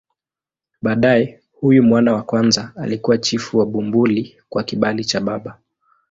[0.81, 5.57] Baadaye huyu mwana wa kwanza alikuwa chifu wa Bumbuli kwa kibali cha baba.